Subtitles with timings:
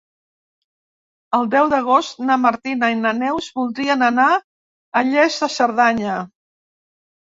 [1.39, 4.29] El deu d'agost na Martina i na Neus voldrien anar
[5.05, 6.23] a Lles de Cerdanya.